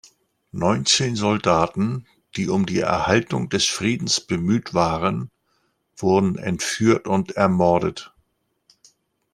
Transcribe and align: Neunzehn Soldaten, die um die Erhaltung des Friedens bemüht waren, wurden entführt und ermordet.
Neunzehn 0.51 1.15
Soldaten, 1.15 2.07
die 2.35 2.49
um 2.49 2.65
die 2.65 2.79
Erhaltung 2.79 3.49
des 3.49 3.65
Friedens 3.67 4.19
bemüht 4.19 4.73
waren, 4.73 5.29
wurden 5.95 6.39
entführt 6.39 7.05
und 7.05 7.33
ermordet. 7.33 8.11